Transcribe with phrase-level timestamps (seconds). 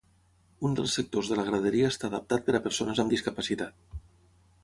[0.67, 3.97] Un dels sectors de la graderia està adaptat per a persones amb discapacitat.